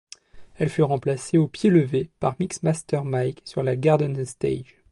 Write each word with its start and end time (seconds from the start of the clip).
Elle 0.57 0.69
fut 0.69 0.81
remplacée 0.81 1.37
au 1.37 1.47
pied 1.47 1.69
levée 1.69 2.09
par 2.19 2.35
Mix 2.39 2.63
Master 2.63 3.05
Mike 3.05 3.43
sur 3.45 3.61
la 3.61 3.75
Garden 3.75 4.25
Stage. 4.25 4.81